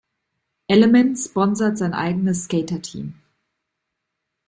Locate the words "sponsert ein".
1.19-1.93